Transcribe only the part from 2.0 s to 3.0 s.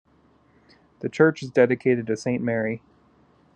to Saint Mary.